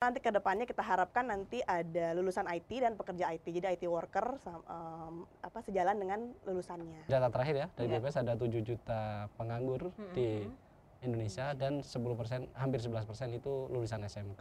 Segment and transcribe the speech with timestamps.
[0.00, 3.44] Nanti ke depannya kita harapkan nanti ada lulusan IT dan pekerja IT.
[3.44, 7.04] Jadi IT worker em, apa sejalan dengan lulusannya.
[7.04, 8.00] Data terakhir ya dari Iya.
[8.00, 10.48] BPS ada 7 juta penganggur di
[11.04, 11.92] Indonesia dan 10%
[12.56, 13.04] hampir 11%
[13.36, 14.40] itu lulusan SMK.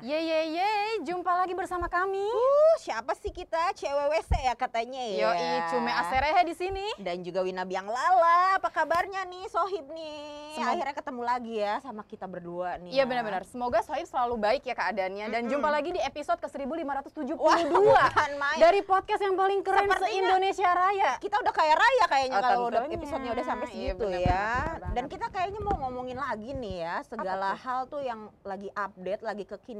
[0.00, 0.70] Ye ye ye,
[1.02, 2.22] jumpa lagi bersama kami.
[2.22, 3.72] Uh, siapa sih kita?
[3.72, 5.16] CWWC ya katanya ya.
[5.26, 6.86] Yoi, Cume Aserehe di sini.
[6.96, 8.56] Dan juga Wina Biang Lala.
[8.56, 10.52] Apa kabarnya nih Sohib nih?
[10.52, 12.90] Semoga- Akhirnya ketemu lagi ya sama kita berdua nih.
[12.92, 13.04] Iya ya.
[13.06, 13.42] benar-benar.
[13.44, 15.52] Semoga Sohib selalu baik ya keadaannya dan Mm-mm.
[15.52, 18.58] jumpa lagi di episode ke-1572 Wah, bukan main.
[18.58, 21.12] dari podcast yang paling keren se-Indonesia Raya.
[21.18, 24.46] kita udah kaya raya kayaknya Oh, kalau udah episodenya udah sampai Iya, segitu benar, ya.
[24.90, 29.44] Dan kita kayaknya mau ngomongin lagi nih ya segala hal tuh yang lagi update, lagi
[29.44, 29.75] kekinian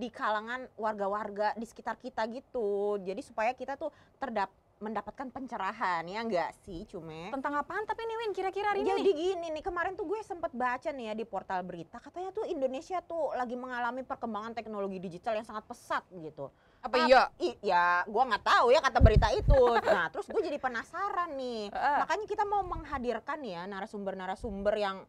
[0.00, 2.96] di kalangan warga-warga di sekitar kita gitu.
[3.00, 4.48] Jadi supaya kita tuh terdap
[4.80, 7.28] mendapatkan pencerahan ya enggak sih Cume?
[7.28, 8.88] Tentang apaan tapi nih Win kira-kira hari ini?
[8.88, 12.48] Jadi gini nih kemarin tuh gue sempet baca nih ya di portal berita katanya tuh
[12.48, 16.48] Indonesia tuh lagi mengalami perkembangan teknologi digital yang sangat pesat gitu.
[16.80, 17.28] Apa iya?
[17.36, 19.60] I, ya gue nggak tahu ya kata berita itu.
[19.84, 21.68] Nah terus gue jadi penasaran nih.
[21.68, 21.98] Heeh.
[22.00, 25.04] Makanya kita mau menghadirkan ya narasumber-narasumber yang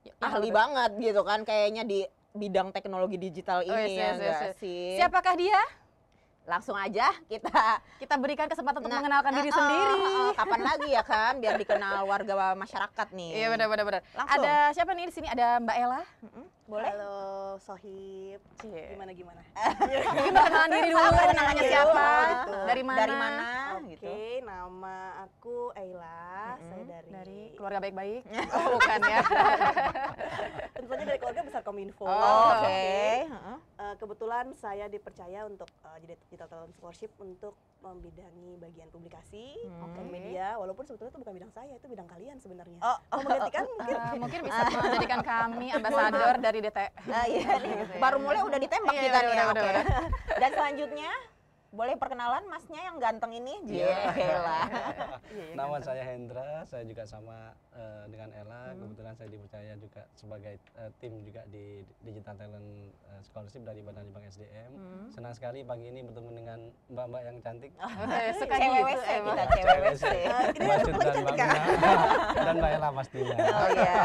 [0.00, 0.56] Ya, ahli betul.
[0.56, 2.00] banget gitu kan kayaknya di
[2.32, 4.54] bidang teknologi digital Oh, ini yes, ya yes, yes.
[4.56, 4.82] sih?
[4.96, 5.60] Siapakah dia?
[6.46, 7.50] Langsung aja kita
[8.02, 9.92] Kita berikan kesempatan untuk Nah, mengenalkan diri eh, eh, sendiri.
[9.92, 13.30] eh, kapan lagi ya kan biar dikenal warga masyarakat nih.
[13.36, 13.84] Iya benar-benar.
[13.86, 14.02] benar.
[14.16, 14.40] Langsung.
[14.40, 15.26] Ada siapa nih di sini?
[15.28, 16.02] Ada Mbak Ella.
[16.24, 16.86] Mm-mm, Boleh?
[16.86, 17.18] Halo
[17.58, 18.38] Sohib.
[18.62, 18.94] Cie.
[18.94, 19.42] Gimana gimana?
[20.06, 22.52] Mungkin perkenalan diri dulu, Apa namanya siapa, Oh, gitu.
[22.62, 23.00] dari mana?
[23.02, 23.46] Dari mana?
[23.74, 24.12] Oke, gitu.
[24.46, 26.54] nama aku Eila.
[26.54, 26.86] Saya Mm-mm.
[26.86, 28.22] dari, Dari keluarga baik-baik.
[28.54, 29.18] Oh, bukan ya.
[30.78, 32.06] tentu saja dari keluarga besar Kominfo.
[32.06, 32.54] Oh, Oke.
[32.54, 32.78] oke.
[33.74, 39.92] Eh, kebetulan saya dipercaya untuk eh, jadi digital talent scholarship untuk membidangi bagian publikasi Hmm.
[39.94, 43.64] dan media walaupun sebetulnya itu bukan bidang saya itu bidang kalian sebenarnya Oh, mau menggantikan
[43.72, 46.78] mungkin Eh, mungkin bisa menjadikan kami ambasador dari DT.
[47.08, 47.48] Ah, iya.
[47.56, 47.98] Gitu ya.
[47.98, 49.46] Baru mulai udah ditembak Iya, kita bener, nih.
[49.46, 49.60] oke.
[49.62, 49.84] bener,
[50.36, 51.10] Dan selanjutnya
[51.70, 53.54] boleh perkenalan masnya yang ganteng ini?
[53.66, 54.10] Iya.
[54.14, 54.60] Gila.
[55.30, 58.74] Iya, Nama saya Hendra, saya juga sama eh, dengan Ella.
[58.74, 58.82] Hmm.
[58.82, 64.10] Kebetulan saya dipercaya juga sebagai eh, tim juga di Digital Talent eh, Scholarship dari Badan
[64.10, 64.70] Libang SDM.
[64.74, 65.06] Hmm.
[65.14, 66.58] Senang sekali pagi ini bertemu dengan
[66.90, 67.70] mbak-mbak yang cantik.
[67.78, 71.34] Eh, Suka CWWC gitu kita ini Mbak Cut dan Mbak.
[71.38, 71.58] Mina.
[72.46, 73.36] dan Mbak Ella pastinya.
[73.38, 74.02] Oh iya.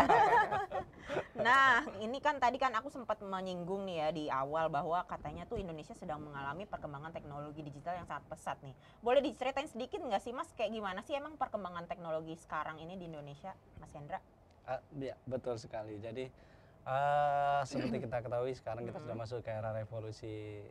[1.36, 5.60] Nah, ini kan tadi kan aku sempat menyinggung nih ya di awal bahwa katanya tuh
[5.60, 8.72] Indonesia sedang mengalami perkembangan teknologi digital yang sangat pesat nih.
[9.04, 13.12] Boleh diceritain sedikit nggak sih Mas kayak gimana sih emang perkembangan teknologi sekarang ini di
[13.12, 13.52] Indonesia,
[13.84, 14.24] Mas Hendra?
[14.96, 16.00] Ya, betul sekali.
[16.00, 16.32] Jadi
[16.88, 20.64] eh, seperti kita ketahui sekarang kita sudah masuk ke era revolusi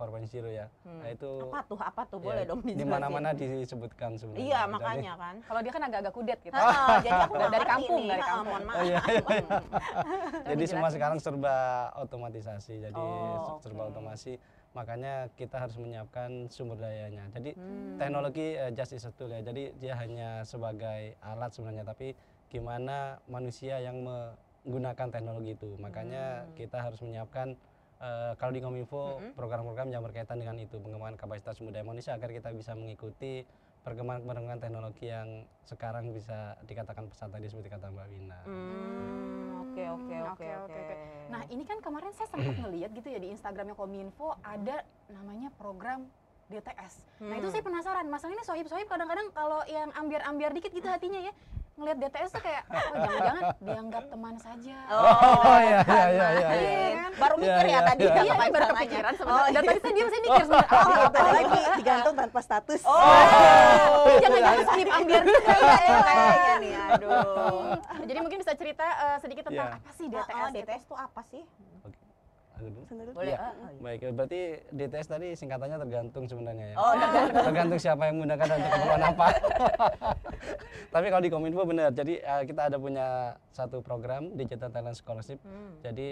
[0.00, 0.66] 4.0 ya.
[0.80, 0.98] Hmm.
[0.98, 1.76] Nah, itu Apa tuh?
[1.78, 2.18] Apa tuh?
[2.18, 4.40] ya, Boleh dong di mana-mana disebutkan sebenarnya.
[4.42, 5.34] Iya, Jadi- makanya kan.
[5.44, 6.56] Kalau dia kan agak-agak kudet gitu.
[6.56, 8.08] Ah, jadi aku Dari kampung, nih.
[8.08, 8.46] dari kampung.
[8.48, 8.74] mohon maaf.
[8.74, 9.58] Oh, iya, iya, iya.
[10.46, 11.56] Jadi semua sekarang serba
[12.00, 12.74] otomatisasi.
[12.80, 14.40] Jadi Oh, serba otomasi.
[14.70, 17.28] Makanya kita harus menyiapkan sumber dayanya.
[17.30, 17.98] Jadi Hmm.
[17.98, 19.42] teknologi eh, just is a tool ya.
[19.42, 22.14] Jadi dia hanya sebagai alat sebenarnya, tapi
[22.48, 25.74] gimana manusia yang menggunakan teknologi itu.
[25.76, 26.54] Makanya Hmm.
[26.54, 27.58] kita harus menyiapkan
[28.00, 29.00] eh, kalau di Kominfo
[29.32, 33.44] program-program yang berkaitan dengan itu pengembangan kapasitas daya manusia agar kita bisa mengikuti
[33.80, 35.28] perkembangan-perkembangan teknologi yang
[35.64, 38.38] sekarang bisa dikatakan pesat tadi seperti kata Mbak Wina.
[38.44, 40.94] Hmm, oke oke Hmm, oke oke.
[41.32, 46.04] Nah ini kan kemarin saya sempat ngeliat gitu ya di Instagramnya Kominfo ada namanya program
[46.52, 47.24] DTS.
[47.24, 47.54] Nah itu Hmm.
[47.56, 51.32] saya penasaran, masalah ini sohib-sohib kadang-kadang kalau yang ambiar-ambiar dikit gitu hatinya ya
[51.80, 54.76] ngelihat DTS tuh kayak oh jangan-jangan dianggap teman saja.
[54.86, 55.00] Oh,
[55.58, 56.48] iya, iya, iya, iya, iya.
[56.52, 58.12] Iya, Baru Iya, mikir ya iya, tadi iya.
[58.12, 59.48] apa Iya, baru kepikiran Oh, sebenarnya.
[59.50, 59.68] Dan iya.
[59.70, 60.68] tadi saya diam saya mikir sebenarnya.
[60.70, 62.80] Oh, Oh, apa lagi digantung tanpa status.
[62.84, 65.40] Oh, jangan-jangan skip ambiar juga.
[65.80, 67.62] Iya, kayaknya nih, aduh.
[68.02, 69.78] Jadi mungkin bisa cerita eh, sedikit tentang Iya.
[69.80, 70.50] apa sih DTS, DTS?
[70.54, 71.42] DTS itu apa sih?
[72.60, 73.10] Sendiri.
[73.16, 73.32] Boleh.
[73.32, 73.38] Iya.
[73.80, 74.40] Baik, berarti
[74.70, 76.76] DTS tadi singkatannya tergantung sebenarnya ya.
[76.76, 77.44] Oh, tergantung.
[77.48, 79.26] tergantung siapa yang menggunakan dan untuk keperluan apa.
[80.94, 85.40] Tapi kalau di Kominfo benar, jadi eh, kita ada punya satu program Digital Talent Scholarship.
[85.42, 85.80] Hmm.
[85.80, 86.10] Jadi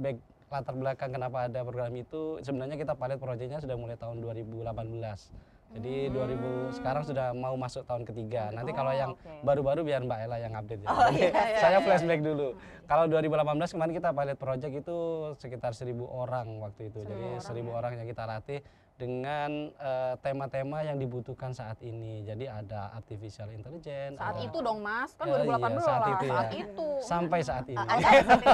[0.00, 0.16] back
[0.50, 4.66] latar belakang kenapa ada program itu sebenarnya kita pilot proyeknya sudah mulai tahun 2018.
[5.70, 8.50] Jadi 2000 sekarang sudah mau masuk tahun ketiga.
[8.50, 9.46] Nanti kalau Oh, yang oke.
[9.46, 10.88] baru-baru biar Mbak Ella yang update ya.
[10.90, 11.84] Oh, Jadi iya, iya, saya iya.
[11.86, 12.58] flashback dulu.
[12.90, 14.96] Kalau 2018 kemarin kita pilot project itu
[15.38, 17.06] sekitar 1000 orang waktu itu.
[17.06, 18.58] Jadi 1000 orang yang kita latih
[19.00, 22.20] dengan eh, tema-tema yang dibutuhkan saat ini.
[22.20, 24.14] Jadi ada artificial intelligence.
[24.14, 26.30] Saat ada- itu dong Mas, kan Ya, iya, 2018 saat itu ya.
[26.30, 26.88] saat itu.
[27.00, 27.80] sampai saat ini.
[27.80, 28.08] Anda,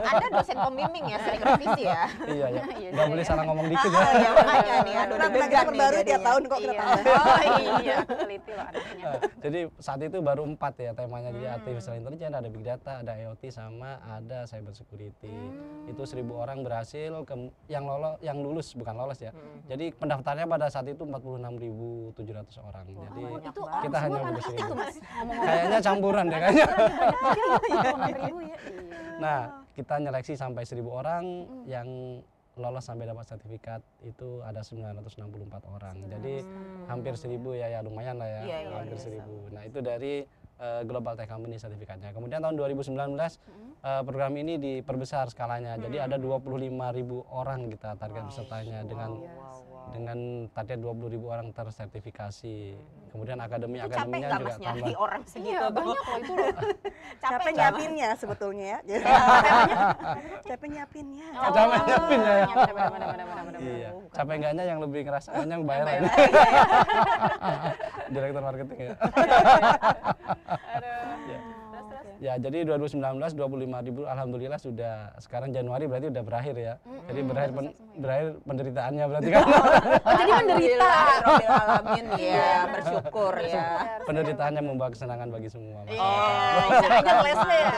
[0.07, 2.05] Anda dosen pembimbing ya, sering revisi ya.
[2.25, 2.63] iya ya.
[2.77, 3.29] Iya Nggak juga boleh ya.
[3.29, 3.99] salah ngomong dikit ya.
[3.99, 6.19] Ah, ya makanya nih, aduh Nah, deg-degan nih perbarui tiap jadinya.
[6.23, 6.83] tahun kok kita Iya.
[6.87, 7.15] tambah.
[7.17, 7.39] Oh
[7.81, 9.11] iya, teliti loh anaknya.
[9.47, 11.57] Jadi saat itu baru empat ya temanya jadi Hmm.
[11.57, 15.87] artificial intelligence ada big data ada IoT sama ada cyber security Hmm.
[15.87, 19.63] itu seribu orang berhasil ke- yang lolos yang lulus bukan lolos ya Hmm.
[19.67, 24.35] jadi pendaftarnya pada saat itu 46.700 orang jadi Oh, itu kita hanya itu
[24.75, 24.97] Mas.
[24.99, 28.49] Ngomong-ngomong kayaknya campuran deh kayaknya 26 ribu ya.
[28.51, 28.59] Iya.
[29.23, 29.39] nah
[29.73, 31.63] kita nyeleksi sampai 1000 orang Hmm.
[31.65, 31.89] yang
[32.57, 35.97] lolos sampai dapat sertifikat itu ada 964 orang.
[36.09, 36.41] Jadi
[36.87, 39.25] hampir 1000 ya ya lumayan lah ya Iya, iya, hampir iya.
[39.27, 40.15] 1000 nah itu dari
[40.59, 43.73] eh, Global Tech Company sertifikatnya kemudian tahun 2019 Hmm.
[43.79, 46.73] eh, program ini diperbesar skalanya jadi ada 25.000
[47.27, 49.93] orang kita target pesertanya dengan Wow, wow, wow.
[49.93, 50.19] dengan
[50.51, 50.89] target 20.000
[51.25, 52.57] orang tersertifikasi
[53.07, 56.33] kemudian akademi Itu capek akademinya juga mas nyari tambah orang segitu Iya, banyak loh itu
[56.35, 56.49] loh.
[57.23, 57.55] Capek nggak, Mas?
[57.57, 58.79] nyiapinnya sebetulnya ya.
[60.49, 61.27] Capek nyiapinnya.
[61.33, 61.97] Oh, Capek ya.
[61.97, 63.01] iya, benar,
[63.47, 63.59] benar.
[63.59, 65.87] iya bukan capek enggaknya yang lebih ngerasainnya yang bayar.
[68.09, 70.95] direktur marketing ya Aduh.
[71.27, 71.41] Ya.
[71.67, 72.17] Terus, terus.
[72.17, 73.37] Ya, jadi 2019 25
[73.83, 76.75] ribu alhamdulillah sudah sekarang Januari berarti udah berakhir ya.
[77.05, 79.45] Jadi berakhir pen- berakhir penderitaannya berarti kan.
[80.01, 80.91] Oh, jadi menderita.
[81.47, 83.67] Alamin ya, bersyukur ya.
[84.03, 85.85] penderitaannya membawa kesenangan bagi semua.
[85.85, 85.93] Mas.
[85.93, 87.73] Oh, istilahnya kelasnya ya.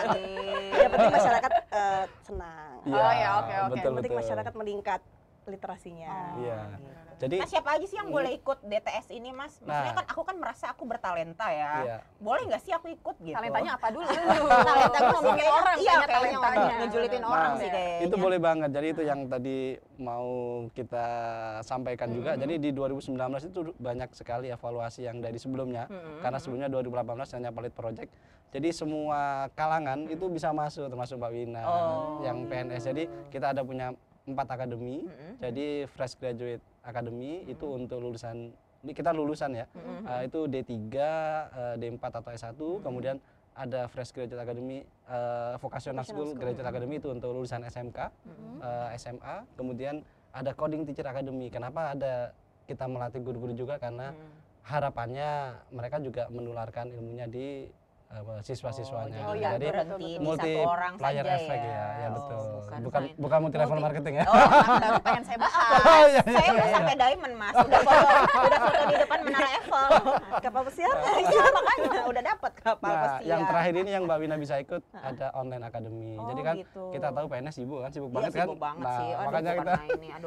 [0.78, 2.70] Yang penting masyarakat eh, senang.
[2.84, 3.68] Iya, Oh, ya, oke, oke.
[3.68, 5.00] Betul, Yang penting masyarakat meningkat
[5.46, 6.14] literasinya.
[6.36, 6.58] Iya.
[6.74, 7.07] gitu.
[7.18, 9.58] Jadi Nah, siapa aja sih yang boleh ikut DTS ini, Mas?
[9.58, 9.96] Maksudnya Nah.
[9.96, 11.72] kan aku kan merasa aku bertalenta ya.
[11.80, 11.96] Iya.
[12.16, 13.34] Boleh nggak sih aku ikut gitu?
[13.34, 14.06] Talentanya apa dulu?
[14.68, 16.76] Talenta gue ngomongin kayaknya- orang, iya, kayaknya kayaknya talentanya.
[16.78, 18.00] ngejulitin Nah, orang sih kayaknya.
[18.00, 18.70] itu boleh banget.
[18.70, 19.58] Jadi itu yang tadi
[19.98, 20.28] mau
[20.70, 21.06] kita
[21.60, 22.30] sampaikan juga.
[22.34, 25.86] Jadi di 2019 itu banyak sekali evaluasi yang dari sebelumnya.
[25.86, 26.22] Mm-mm.
[26.22, 26.94] Karena sebelumnya 2018
[27.34, 28.10] hanya pilot project.
[28.48, 29.20] Jadi semua
[29.52, 32.22] kalangan itu bisa masuk termasuk Mbak Wina Oh.
[32.22, 32.86] yang PNS.
[32.86, 33.92] Jadi kita ada punya
[34.24, 35.02] empat akademi.
[35.02, 35.36] Mm-mm.
[35.36, 39.66] Jadi fresh graduate academy itu untuk lulusan kita lulusan ya.
[39.74, 40.06] Mm-mm.
[40.06, 43.16] Eh, itu D3, eh, D4 atau S1, kemudian
[43.52, 46.38] ada fresh graduate academy eh, vocational school, school.
[46.38, 47.98] graduate academy itu untuk lulusan SMK,
[48.62, 50.00] eh, SMA, kemudian
[50.30, 51.50] ada coding teacher academy.
[51.50, 52.32] Kenapa ada
[52.64, 54.30] kita melatih guru-guru juga karena Hmm.
[54.62, 55.30] harapannya
[55.72, 57.64] mereka juga menularkan ilmunya di
[58.40, 59.20] siswa-siswanya.
[59.22, 59.66] Oh, iya, jadi
[60.00, 61.68] di multi satu orang player saja effect ya.
[61.68, 62.40] ya, ya Oh, betul.
[62.48, 64.24] bukan Bukan bukan multi level Multi- marketing ya.
[64.24, 64.34] Oh,
[64.80, 65.56] baru pengen saya bahas.
[65.88, 66.74] Oh, iya, iya, saya udah iya.
[66.74, 68.06] sampai diamond mas, udah foto,
[68.38, 69.90] udah foto di depan menara Eiffel.
[70.44, 70.96] Kapal pesiar?
[71.18, 73.28] Iya makanya udah dapat kapal Nah, pesiar.
[73.28, 76.12] yang terakhir ini yang Mbak Wina bisa ikut ada online academy.
[76.16, 76.82] Oh, Jadi kan gitu.
[76.90, 78.46] kita tahu PNS sibuk kan, sibuk Iya, banget kan.
[78.46, 79.08] sibuk banget nah, sih.
[79.10, 79.74] Aduh, makanya kita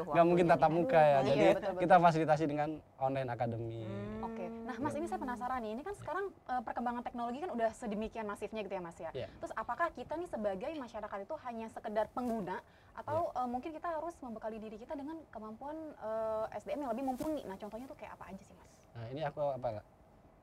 [0.06, 1.08] nggak mungkin tatap muka ya.
[1.08, 1.44] Iya, Jadi
[1.80, 3.80] kita fasilitasi dengan online academy.
[3.82, 4.22] Hmm.
[4.22, 7.70] Oke, nah Mas ini saya penasaran nih, ini kan sekarang eh, perkembangan teknologi kan udah
[7.72, 9.10] sedemikian masifnya gitu ya Mas ya.
[9.12, 9.28] Iya.
[9.40, 12.60] Terus apakah kita nih sebagai masyarakat itu hanya sekedar pengguna
[12.92, 13.40] atau Iya.
[13.40, 17.40] eh, mungkin kita harus membekali diri kita dengan kemampuan eh, SDM yang lebih mumpuni?
[17.44, 18.70] Nah contohnya tuh kayak apa aja sih Mas?
[18.92, 19.80] Nah, ini aku apa?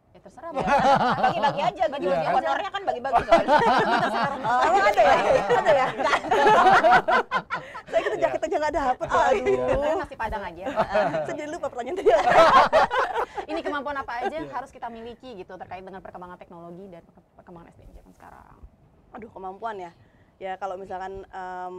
[0.10, 0.50] Ya terserah.
[0.50, 0.66] Ya,
[1.22, 2.38] bagi-bagi aja, bagi-bagi Iya, kan?
[2.42, 3.58] honornya kan bagi-bagi soalnya.
[4.50, 5.16] Oh, emang ada ya?
[5.54, 5.88] Ada ya?
[7.90, 9.08] Saya kita jaket aja nggak dapet.
[9.10, 10.02] Sebenarnya Aduh.
[10.02, 10.66] nasi padang aja.
[11.26, 12.10] Saya jadi lupa pertanyaan tadi.
[13.80, 17.72] kemampuan apa aja yang harus kita miliki gitu terkait dengan perkembangan teknologi dan perke- perkembangan
[17.72, 18.56] SDM zaman sekarang.
[19.12, 19.92] Aduh, kemampuan ya.
[20.36, 21.78] Ya kalau misalkan em,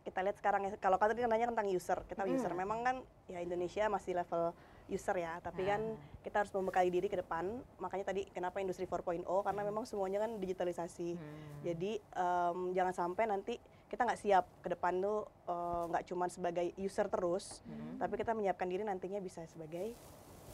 [0.00, 2.32] kita lihat sekarang ya, kalau tadi kan nanya tentang user, kita Mm.
[2.34, 2.52] user.
[2.52, 2.96] Memang kan
[3.26, 4.52] ya Indonesia masih level
[4.86, 6.20] user ya, tapi kan Ah.
[6.20, 7.48] kita harus membekali diri ke depan.
[7.78, 11.14] Makanya tadi kenapa industri 4.0 karena memang semuanya kan digitalisasi.
[11.14, 11.60] Hmm.
[11.62, 13.54] Jadi em, jangan sampai nanti
[13.86, 17.96] kita nggak siap ke depan tuh eh, nggak cuma sebagai user terus, Hmm.
[17.96, 19.92] tapi kita menyiapkan diri nantinya bisa sebagai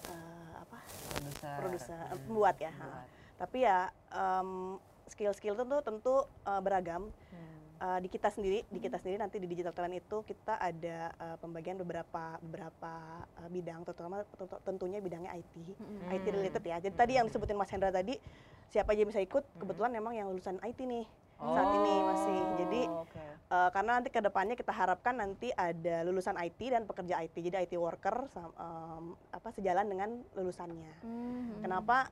[0.06, 0.35] eh,
[1.16, 1.54] Produser.
[1.56, 2.20] produser, Hmm.
[2.22, 2.72] pembuat ya.
[2.72, 3.06] Pembuat.
[3.36, 3.78] Tapi ya
[4.10, 4.50] em,
[5.06, 7.08] skill-skill itu tuh tentu eh, beragam.
[7.08, 7.54] Hmm.
[7.76, 11.36] Eh, di kita sendiri, di kita sendiri nanti di digital talent itu kita ada eh,
[11.36, 12.92] pembagian beberapa beberapa
[13.44, 15.54] eh, bidang, terutama tentu- tentunya bidangnya IT.
[15.76, 16.08] Hmm.
[16.08, 16.76] IT related ya.
[16.80, 18.16] Jadi tadi yang disebutin Mas Hendra tadi,
[18.66, 21.04] siapa aja bisa ikut, kebetulan memang yang lulusan IT nih
[21.38, 22.38] saat ini masih.
[22.56, 23.20] Jadi Oh, oke.
[23.46, 27.36] eh, karena nanti ke depannya kita harapkan nanti ada lulusan IT dan pekerja IT.
[27.38, 30.92] Jadi IT worker em, apa sejalan dengan lulusannya.
[31.00, 31.60] Hmm.
[31.60, 32.08] Kenapa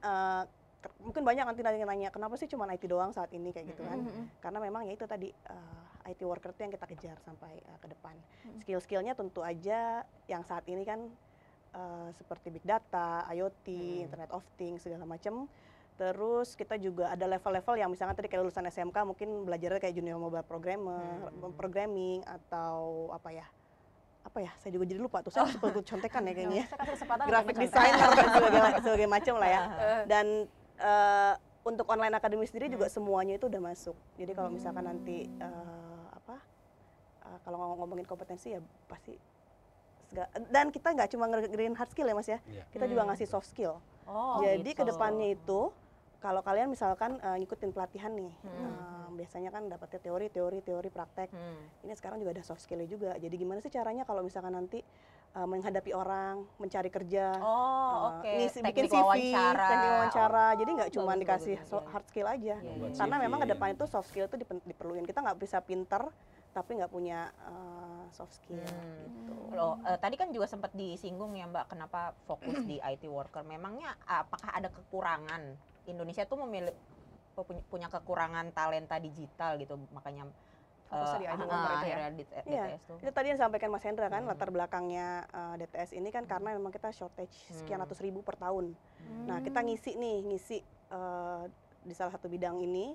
[0.78, 3.82] ke- mungkin banyak nanti nanya, nanya kenapa sih cuma IT doang saat ini kayak gitu
[3.82, 3.98] kan?
[3.98, 4.28] Hmm.
[4.38, 7.88] Karena memang ya itu tadi eh, IT worker itu yang kita kejar sampai eh, ke
[7.88, 8.14] depan.
[8.44, 8.60] Hmm.
[8.60, 11.00] Skill-skillnya tentu aja yang saat ini kan
[11.72, 14.04] eh, seperti big data, IoT, Hmm.
[14.06, 15.48] Internet of Things segala macam.
[15.94, 20.18] Terus kita juga ada level-level yang misalnya tadi kayak lulusan SMK mungkin belajarnya kayak junior
[20.18, 21.54] mobile programmer, Hmm.
[21.54, 23.46] programming atau apa ya?
[24.24, 24.50] Apa ya?
[24.58, 25.30] Saya juga jadi lupa tuh.
[25.30, 26.64] Saya seperti contekan ya kayaknya.
[26.66, 28.10] Ya graphic designer
[28.98, 29.62] dan macam lah ya.
[30.10, 30.26] Dan
[30.74, 33.94] eh, untuk online academy sendiri juga semuanya itu udah masuk.
[34.18, 36.42] Jadi kalau misalkan nanti eh, apa
[37.22, 39.14] eh, kalau ngomong- ngomongin kompetensi ya pasti
[40.04, 42.42] sega- dan kita nggak cuma ngerin hard skill ya mas ya.
[42.44, 42.66] Iya.
[42.68, 43.14] kita juga Hmm.
[43.14, 43.78] ngasih soft skill.
[44.04, 44.82] Oh, jadi gitu.
[44.82, 45.70] ke depannya itu
[46.24, 48.64] kalau kalian misalkan eh, ngikutin pelatihan nih Hmm.
[48.64, 51.68] eh, biasanya kan dapatnya teori teori teori praktek Hmm.
[51.84, 54.80] ini sekarang juga ada soft skillnya juga jadi gimana sih caranya kalau misalkan nanti
[55.36, 59.68] uh, menghadapi orang mencari kerja Oh, uh, ngisi Teknik bikin CV wawancara.
[59.68, 62.96] teknik wawancara jadi nggak Oh, cuma bagus, dikasih bagus, so- hard skill aja Buat iya.
[62.96, 66.02] karena memang ke depan itu soft skill itu diperluin kita nggak bisa pinter
[66.50, 69.04] tapi nggak punya uh, soft skill Hmm.
[69.04, 73.42] gitu Loh, eh, tadi kan juga sempat disinggung ya Mbak, kenapa fokus di IT worker?
[73.44, 75.54] Memangnya apakah ada kekurangan?
[75.86, 76.72] Indonesia tuh memilih
[77.66, 80.30] punya- kekurangan talenta digital gitu, makanya
[80.84, 81.44] Fokusnya eh, di ah, itu
[81.82, 81.96] ya?
[82.44, 82.64] Iya.
[82.86, 82.98] Tuh.
[83.00, 84.30] itu tadi yang disampaikan Mas Hendra kan Hmm.
[84.30, 87.88] latar belakangnya uh, DTS ini kan karena memang kita shortage sekian Hmm.
[87.88, 88.76] ratus ribu per tahun
[89.24, 90.58] Nah, kita ngisi nih, ngisi
[90.90, 91.44] eh,
[91.82, 92.92] di salah satu bidang ini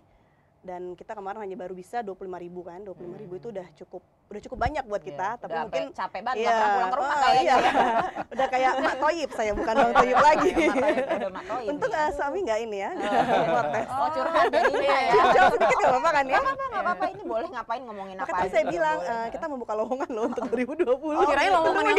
[0.62, 4.42] dan kita kemarin hanya baru bisa 25.000 ribu kan, 25.000 ribu itu udah cukup udah
[4.46, 7.10] cukup banyak buat Iya, kita, tapi udah mungkin capek banget nggak pernah pulang ke rumah
[7.10, 7.42] oh, kayaknya.
[7.42, 7.56] iya.
[8.38, 10.50] udah kayak Mak Toyib saya bukan Bang Toyib lagi.
[10.54, 13.88] Iya, Toyib, udah Mak Toyib Untung eh, suami nggak ini ya, Oh, protes.
[13.90, 15.14] Oh, curhat jadinya ya.
[15.36, 16.30] Jawab sedikit nggak apa-apa kan ya?
[16.30, 17.04] Nggak apa-apa, nggak apa-apa.
[17.10, 20.94] Ini boleh ngapain ngomongin apa aja saya bilang eh, kita membuka lowongan loh untuk 2020.
[20.94, 21.98] Oh, kirain lowongan yang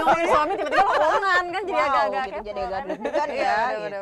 [0.00, 2.88] ngomongin suami tiba-tiba lowongan kan jadi agak-agak gitu, jadi agak kan.
[2.88, 4.00] deg-degan Iya, ya,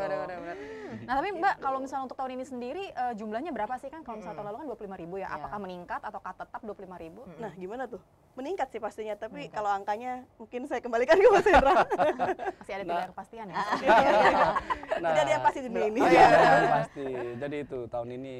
[1.06, 4.18] Nah tapi Mbak kalau misalnya untuk tahun ini sendiri eh, jumlahnya berapa sih kan kalau
[4.18, 5.36] misalnya tahun lalu kan 25 ribu ya Iya.
[5.38, 7.20] apakah meningkat atau tetap 25 ribu?
[7.22, 7.38] Mm-mm.
[7.38, 8.02] Nah, gimana tuh?
[8.34, 9.54] Meningkat sih pastinya, tapi Meningkat.
[9.54, 11.74] kalau angkanya mungkin saya kembalikan ke Mas Hendra.
[12.60, 12.92] Masih ada Nah.
[12.92, 13.54] tidak kepastian ya?
[13.56, 13.66] Nah,
[15.06, 16.00] Tidak ada yang pasti di dunia ini.
[16.00, 17.06] Oh, iya, iya, pasti.
[17.38, 18.34] Jadi itu tahun ini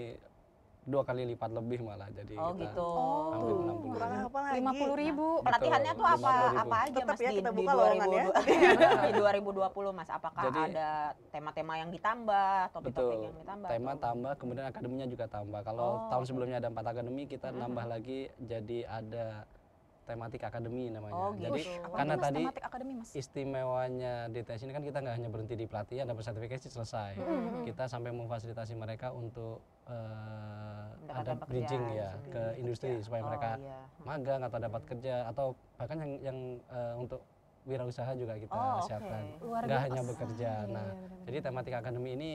[0.87, 2.07] dua kali lipat lebih malah.
[2.09, 2.89] Jadi Oh kita gitu.
[3.29, 4.23] hampir Tuh, 60 kurang ribu.
[4.25, 4.55] apa lagi?
[4.57, 5.27] 50 ribu.
[5.43, 6.63] Pelatihannya tuh apa 50.000.
[6.63, 7.77] apa aja Tetap Mas ya di, kita di buka ya.
[7.77, 10.09] 2020 di 2020 Mas?
[10.09, 10.89] Apakah Jadi- ada
[11.29, 13.27] tema-tema yang ditambah, topik-topik Betul.
[13.27, 13.69] yang ditambah?
[13.69, 15.61] Tema atau- tambah, kemudian akademinya juga tambah.
[15.61, 19.27] Kalau Oh, tahun sebelumnya ada empat akademi, kita nambah lagi jadi ada
[20.07, 21.19] tematik akademi namanya.
[21.19, 21.51] Oh, gitu.
[21.51, 23.11] Jadi Apa karena Apa mas tadi akademi mas?
[23.13, 27.13] istimewanya DTS ini kan kita nggak hanya berhenti di pelatihan, dapat sertifikasi selesai.
[27.19, 27.67] Mm-mm.
[27.67, 32.33] Kita sampai memfasilitasi mereka untuk Mendapatkan ada bridging ya sendiri.
[32.33, 33.79] ke industri supaya Oh, mereka iya.
[34.01, 35.47] magang atau dapat kerja atau
[35.77, 37.21] bahkan yang yang eh, untuk
[37.63, 39.23] wirausaha juga kita Oh, siapkan.
[39.39, 40.53] Luar Nggak hanya bekerja.
[40.63, 41.23] Iya, Nah, iya.
[41.27, 42.31] Jadi tematik akademi ini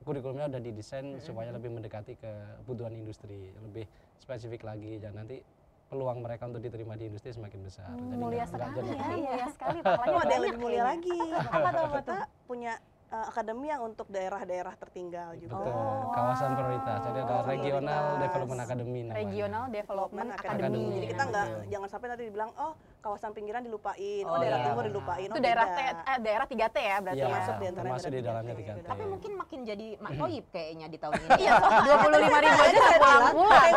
[0.00, 5.42] kurikulumnya udah didesain supaya lebih mendekati ke kebutuhan industri, lebih spesifik lagi dan nanti
[5.88, 7.88] peluang mereka untuk diterima di industri semakin besar.
[7.88, 9.08] Hmm, Jadi mulia nggak sekali ya, Iya.
[9.08, 9.78] mulia sekali.
[9.78, 11.16] Oh, Pahalanya ada yang banyak lebih mulia lagi.
[11.48, 11.86] Apa tuh?
[11.96, 12.72] Kita punya
[13.08, 15.54] uh, akademi yang untuk daerah-daerah tertinggal juga.
[15.56, 16.12] Betul, Oh.
[16.12, 17.00] kawasan prioritas.
[17.02, 18.20] Jadi ada Kawasan Regional prioritas.
[18.22, 19.16] Development Academy namanya.
[19.18, 20.60] Regional Development Academy.
[20.60, 20.84] Academy.
[20.92, 24.66] Jadi kita nggak jangan sampai nanti dibilang oh kawasan pinggiran dilupain, oh, Oh, daerah iya.
[24.68, 25.24] timur dilupain.
[25.24, 27.28] Itu oh, daerah T, eh, daerah 3T ya berarti Iya, ya.
[27.28, 28.78] termasuk di antara termasuk di dalamnya tiga T.
[28.78, 28.88] 3T.
[28.88, 31.30] Tapi mungkin makin jadi Mak Toyib kayaknya di tahun ini.
[31.38, 33.72] Iya, 25 ribu aja saya pulang-pulang.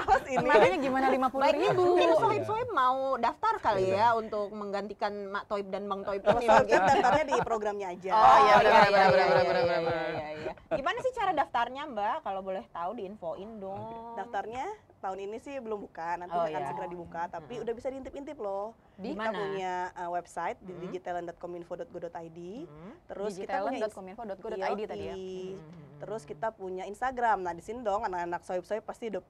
[0.00, 0.44] Host ini.
[0.44, 1.82] Makanya gimana 50 Baik, ribu?
[1.84, 2.18] mungkin Iya.
[2.20, 6.78] Sohib-Sohib mau daftar kali ya untuk menggantikan Mak Toib dan Bang Toib ini Soalnya mungkin.
[6.80, 8.10] daftarnya di programnya aja.
[8.10, 10.08] Oh, iya, benar, iya, benar, iya, benar, iya, benar, iya, benar, iya, benar.
[10.10, 10.52] iya, iya.
[10.70, 12.16] Gimana sih cara daftarnya Mbak?
[12.20, 13.80] Kalau boleh tahu diinfoin dong.
[14.14, 14.66] Daftarnya
[15.00, 16.68] tahun ini sih belum buka, nanti Oh, akan iya.
[16.68, 17.64] segera dibuka, tapi Mm-mm.
[17.64, 18.76] udah bisa diintip-intip loh.
[19.00, 19.36] Di Kita mana?
[19.36, 22.40] punya uh, website di digitalent.kominfo.go.id.
[22.68, 22.94] Hmm.
[23.08, 25.16] Terus kita punya Digitaland.kominfo.go.id tadi ya.
[25.16, 25.56] Hmm.
[26.00, 27.40] Terus kita punya Instagram.
[27.40, 29.24] Nah, di sini dong anak-anak soib-soib pasti udah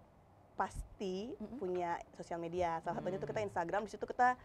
[0.59, 2.83] pasti punya sosial media.
[2.85, 3.41] Salah satunya itu kita.
[3.41, 3.87] Instagram.
[3.87, 4.37] Di situ kita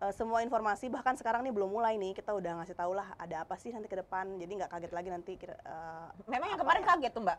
[0.00, 3.44] uh, semua informasi bahkan sekarang nih belum mulai nih kita udah ngasih tahu lah ada
[3.44, 4.40] apa sih nanti ke depan.
[4.40, 6.88] Jadi nggak kaget lagi nanti kira uh, Memang yang kemarin ya?
[6.96, 7.36] kaget tuh Mbak.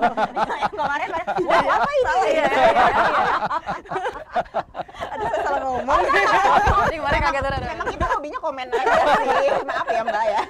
[0.62, 1.08] yang kemarin
[1.48, 2.04] wah apa ini?
[2.04, 2.46] salah ya.
[5.16, 6.00] Aduh saya salah ngomong.
[6.04, 7.42] Jadi kemarin kaget.
[7.64, 8.92] Memang kita hobinya komen aja
[9.24, 9.48] sih.
[9.64, 10.42] Maaf ya Mbak ya.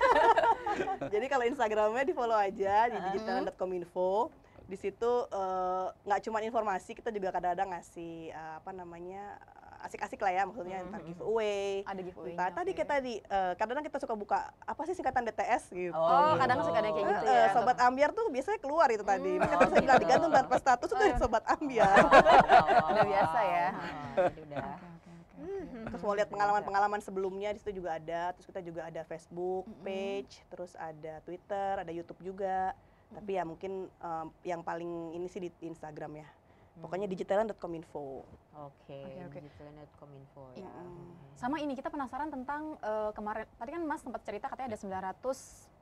[1.15, 4.31] Jadi kalau Instagramnya di follow aja di digital.kominfo.
[4.65, 9.37] Di situ eh, nggak cuma informasi, kita juga kadang-kadang ngasih eh, apa namanya
[9.85, 11.11] asik-asik lah ya, maksudnya Mm, entar mm, mm.
[11.13, 11.69] giveaway.
[11.85, 12.35] Ada giveaway.
[12.35, 15.93] Tadi kayak tadi, eh, kadang-kadang kita suka buka apa sih singkatan DTS gitu.
[15.93, 17.53] Oh, kadang suka ada kayak gitu Eh, ya.
[17.53, 19.31] sobat ambiar tuh biasanya keluar itu tadi.
[19.31, 21.97] Hmm, Makanya oh saya bilang digantung tanpa status itu Oh, sobat ambiar.
[22.91, 23.69] Udah biasa ya.
[24.45, 24.71] Udah.
[24.75, 25.79] Oke, oke.
[25.85, 28.33] Terus mau lihat pengalaman-pengalaman sebelumnya di situ juga ada.
[28.33, 32.73] Terus kita juga ada Facebook page, terus ada Twitter, ada YouTube juga.
[33.13, 36.29] Tapi ya mungkin em, yang paling ini sih di Instagram ya.
[36.75, 38.27] Pokoknya digitalan.kominfo.
[38.57, 39.39] Oke, Oke, oke.
[39.41, 40.63] digitalan.kominfo ya.
[40.63, 41.11] Mm-mm.
[41.35, 45.19] Sama ini kita penasaran tentang eh, kemarin tadi kan Mas sempat cerita katanya ada 900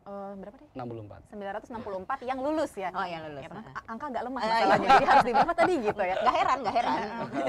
[0.03, 0.69] eh, berapa deh?
[0.73, 1.37] 64.
[1.69, 2.89] 964 yang lulus ya.
[2.91, 3.45] Oh, yang lulus.
[3.45, 3.51] Ya?
[3.51, 3.65] Nah.
[3.85, 4.53] Angka agak lemah Ah, iya.
[4.57, 4.89] masalahnya.
[4.89, 6.15] Jadi harus di berapa tadi gitu ya.
[6.19, 6.97] Gak heran, gak heran.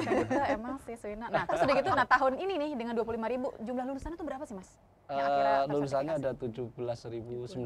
[0.03, 1.25] gitu emang sih Suina.
[1.25, 4.43] Nah, terus udah gitu nah tahun ini nih dengan 25 ribu jumlah lulusannya tuh berapa
[4.43, 4.69] sih, Mas?
[5.05, 7.07] Yang akhirnya Eh, lulusannya ada tersertifikasi.
[7.55, 7.63] 17.911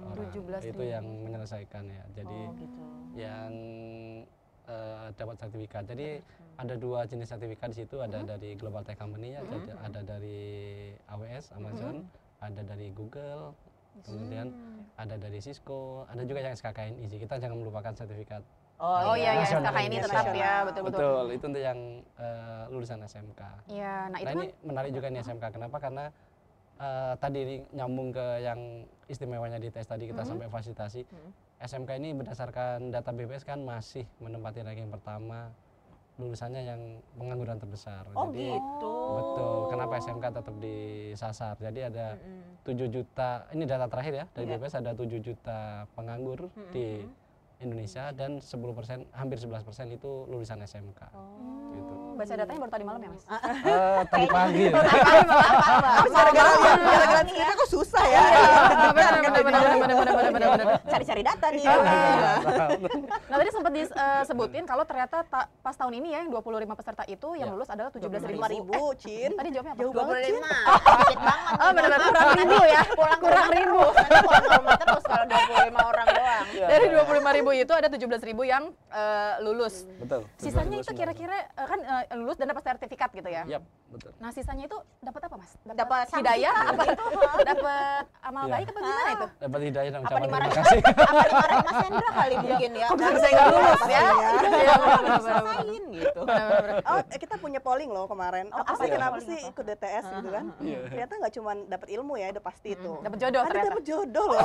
[0.00, 0.26] Hmm, orang.
[0.32, 0.64] 17.000.
[0.66, 2.04] Itu yang menyelesaikan ya.
[2.14, 2.80] Jadi Oh, gitu.
[3.14, 3.52] yang
[4.70, 5.82] eh, dapat sertifikat.
[5.90, 6.22] Jadi
[6.60, 10.40] ada dua jenis sertifikat di situ, ada dari Global Tech Company, ada, ada dari
[11.08, 12.06] AWS, Amazon,
[12.38, 13.56] ada dari Google,
[14.04, 14.52] kemudian
[14.96, 17.04] ada dari Cisco, ada juga yang SKKNI.
[17.08, 17.18] sih.
[17.18, 18.44] Kita jangan melupakan sertifikat.
[18.80, 21.24] Oh iya iya, Nasional SKK ini tetap ya, betul betul.
[21.36, 21.80] Itu untuk yang
[22.16, 23.42] eh, lulusan SMK.
[23.68, 25.44] Iya, nah itu Nah kan ini menarik juga nih SMK.
[25.52, 25.76] Kenapa?
[25.76, 26.04] Karena
[26.80, 27.40] eh, tadi
[27.76, 31.04] nyambung ke yang istimewanya di tes tadi kita sampai fasilitasi.
[31.60, 35.52] SMK ini berdasarkan data BPS kan masih menempati ranking pertama
[36.16, 36.80] lulusannya yang
[37.16, 38.04] pengangguran terbesar.
[38.12, 38.92] Oh Jadi gitu.
[39.16, 39.52] betul.
[39.72, 41.54] Kenapa SMK tetap disasar?
[41.56, 42.64] Jadi ada Mm-mm.
[42.64, 43.48] 7 juta.
[43.52, 44.56] Ini data terakhir ya dari Iya.
[44.56, 45.60] BPS ada 7 juta
[45.92, 47.04] penganggur di
[47.60, 51.00] Indonesia dan 10% hampir 11% itu lulusan SMK.
[51.72, 51.94] Gitu.
[52.20, 53.24] Baca datanya baru tadi malam ya, Mas?
[53.24, 54.64] Eh, tadi pagi.
[54.68, 58.20] Tapi gara-gara gara-gara cerita kok susah ya.
[60.84, 61.64] Cari-cari data nih.
[63.24, 67.28] Nah tadi sempat disebutin kalau ternyata ta- pas tahun ini ya yang 25 peserta itu
[67.34, 67.54] yang Ya.
[67.56, 68.44] lulus adalah 17 ribu.
[68.44, 69.30] 5 ribu, Cin.
[69.32, 69.80] Tadi jawabnya apa?
[69.80, 70.34] Jauh banget, Cin.
[70.36, 71.00] 25.
[71.00, 71.56] Dikit banget.
[71.56, 72.82] Oh benar-benar kurang ribu ya.
[72.92, 73.80] Pulang kurang ribu.
[73.80, 73.96] terus.
[73.96, 76.44] Nanti pulang ke rumah terus kalau 25 orang doang.
[76.70, 79.88] Dari 25 ribu itu ada 17 ribu yang eh, lulus.
[79.96, 80.20] Betul.
[80.36, 83.46] Sisanya itu kira-kira eh, kan eh, lulus dan dapat sertifikat gitu ya.
[83.46, 84.10] Yap, betul.
[84.18, 85.52] Nah sisanya itu dapat apa mas?
[85.62, 87.04] Dapat hidayah apa itu?
[87.46, 88.52] dapat amal Iya.
[88.52, 89.26] baik apa gimana itu?
[89.38, 90.58] Dapat hidayah dan Apa ucapan terima dimarahin?
[90.58, 90.80] kasih.
[90.82, 92.86] Apa dimarahin Mas Hendra kali mungkin ya?
[92.90, 94.00] Kok bisa saya nggak lulus ya?
[94.00, 94.74] Iya.
[95.20, 96.20] Selesain gitu.
[96.80, 98.46] Oh, eh, kita punya polling loh kemarin.
[98.50, 98.94] Oh, apa sih ya?
[98.98, 100.44] kenapa sih ikut DTS gitu kan?
[100.90, 102.92] Ternyata nggak cuma dapat ilmu ya, udah pasti itu.
[103.00, 103.68] Dapat jodoh ternyata.
[103.70, 104.40] dapat jodoh loh.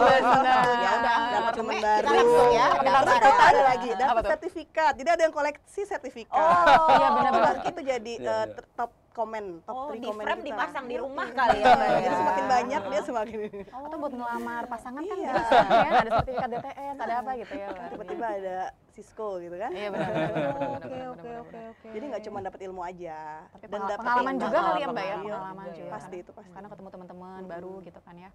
[0.00, 0.64] benar.
[0.80, 2.32] Ya udah, dapat teman kita baru.
[2.50, 3.48] ya, kita ya.
[3.50, 4.92] ada lagi, Apa dapat sertifikat.
[4.96, 6.38] Jadi ada yang koleksi sertifikat.
[6.40, 7.54] Oh, iya, benar-benar.
[7.66, 10.48] Itu jadi ter- top komen, top Oh, 3 di komen frame kita.
[10.54, 11.34] dipasang di rumah Iya.
[11.34, 11.98] kali ya, Mbak, ya.
[12.00, 13.38] Jadi semakin banyak dia semakin
[13.68, 15.30] Atau buat ngelamar pasangan kan Iya.
[15.34, 17.68] bisa ya, ada sertifikat DTS, ada apa gitu ya.
[17.90, 18.56] tiba-tiba ada
[18.90, 19.70] Cisco gitu kan.
[19.70, 21.70] Iya benar benar benar, benar, Oke, benar, oke, benar, oke, benar.
[21.72, 21.88] oke.
[21.90, 23.18] Jadi nggak cuma dapat ilmu aja,
[23.50, 25.90] Tapi dan pengalaman juga kali ya Mbak ya, pengalaman juga juga.
[25.90, 26.50] Pasti itu pasti.
[26.50, 28.30] Karena ketemu teman-teman baru gitu kan ya.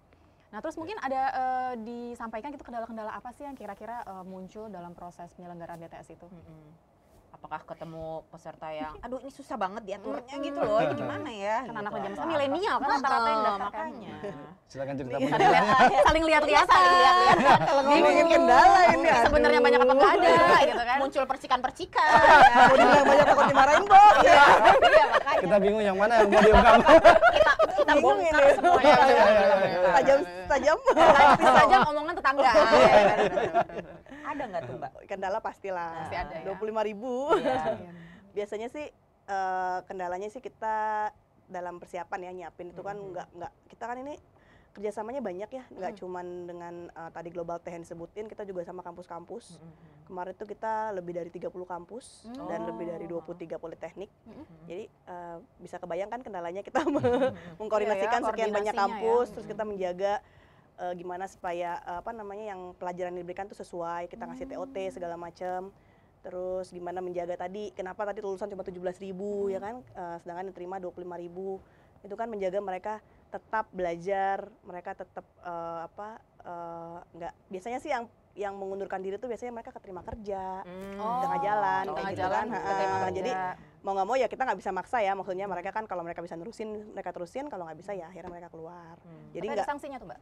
[0.46, 4.92] Nah terus mungkin ada eh, disampaikan gitu kendala-kendala apa sih yang kira-kira eh, muncul dalam
[4.92, 6.26] proses penyelenggaraan DTS itu?
[6.26, 6.68] Mm-mm.
[7.36, 11.68] Apakah ketemu peserta yang, aduh ini susah banget diaturnya gitu loh, ini gimana ya?
[11.68, 13.60] Kan anak gitu, zaman sekarang milenial kan rata-rata yang kan.
[13.60, 14.14] makanya.
[14.66, 15.28] Silakan cerita Iya.
[15.30, 15.66] Saling lihat,
[16.00, 17.58] saling lihat-lihat, Saling lihat-lihat.
[17.68, 19.24] Kalau ngomongin kendala ini aduh.
[19.28, 20.96] Sebenarnya banyak apa enggak ada gitu kan?
[21.04, 22.08] Muncul percikan-percikan.
[22.56, 24.16] Mau dibilang banyak takut dimarahin bos.
[24.24, 24.44] Iya,
[24.80, 25.40] iya, makanya.
[25.44, 26.74] Kita bingung yang mana yang mau diungkap.
[27.86, 28.52] Kita bongkar ini.
[28.58, 28.94] semuanya.
[29.06, 29.90] Iya, iya, iya.
[29.94, 30.18] Tajam
[30.50, 30.78] tajam.
[31.38, 32.50] Saja omongan tetangga.
[34.26, 34.92] Ada nggak tuh mbak?
[35.06, 35.92] Kendala pastilah.
[36.02, 36.42] Pasti ada ya.
[36.42, 37.30] Dua puluh lima ribu.
[38.36, 38.90] Biasanya sih
[39.30, 41.08] eh, kendalanya sih kita
[41.46, 44.18] dalam persiapan ya nyiapin itu kan nggak nggak kita kan ini
[44.76, 48.84] kerjasamanya banyak ya nggak cuman dengan eh, tadi global teh yang disebutin kita juga sama
[48.84, 49.56] kampus-kampus.
[50.04, 54.12] Kemarin tuh kita lebih dari 30 kampus dan lebih dari 23 politeknik.
[54.68, 56.84] Jadi eh, bisa kebayangkan kendalanya kita
[57.58, 58.80] mengkoordinasikan Iya ya, sekian banyak ya.
[58.84, 60.20] kampus terus kita menjaga
[60.76, 64.76] eh, gimana supaya eh, apa namanya yang pelajaran yang diberikan tuh sesuai kita ngasih TOT
[64.92, 65.72] segala macam
[66.20, 69.78] terus gimana menjaga tadi kenapa tadi lulusan cuma 17.000 ribu ya kan?
[69.80, 71.62] Eh, sedangkan yang terima 25.000 ribu.
[72.02, 72.98] Itu kan menjaga mereka
[73.30, 76.08] tetap belajar mereka tetap eh, apa
[76.44, 80.60] eh, nggak biasanya sih yang yang mengundurkan diri tuh biasanya mereka keterima kerja.
[81.00, 82.60] Oh, tengah jalan tengah kayak gitu jalan kan.
[82.60, 83.10] kerja.
[83.16, 83.30] jadi
[83.80, 85.16] mau nggak mau ya kita nggak bisa maksa ya.
[85.16, 87.48] Maksudnya mereka kan kalau mereka bisa nerusin mereka terusin.
[87.48, 89.00] Kalau nggak bisa ya akhirnya mereka keluar.
[89.32, 90.20] Jadi Tapi ada nggak sanksinya tuh mbak?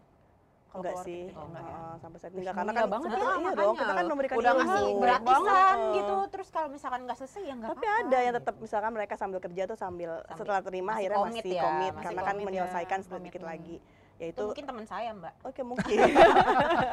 [0.75, 1.79] Kalau enggak sih gitu, enggak ya?
[2.03, 4.83] Sampai saat ini enggak karena kan banget ya, iya dong kita kan memberikan Udah ngasih
[4.95, 5.79] Berat gratisan banget.
[5.95, 9.39] gitu, terus kalau misalkan nggak selesai ya nggak tapi ada yang tetap misalkan mereka sambil
[9.39, 12.43] kerja tuh sambil, setelah terima masih akhirnya komit masih ya, komit masih karena kan ya,
[12.43, 13.79] menyelesaikan sedikit lagi
[14.15, 15.35] Itu yaitu mungkin teman saya mbak.
[15.43, 15.99] oke mungkin